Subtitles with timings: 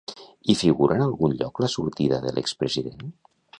[0.45, 3.15] Hi figura en algun lloc la sortida de l'ex-president?